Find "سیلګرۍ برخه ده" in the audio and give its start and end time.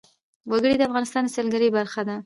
1.35-2.15